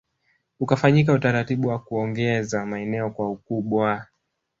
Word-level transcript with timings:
Ukafanyika 0.59 1.13
utaratibu 1.13 1.67
wa 1.67 1.79
kuongeza 1.79 2.65
maeneo 2.65 3.09
kwa 3.11 3.31
ukubwa 3.31 4.05